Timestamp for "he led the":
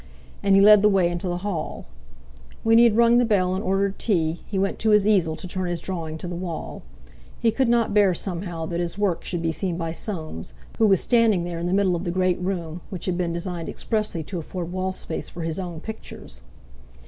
0.55-0.89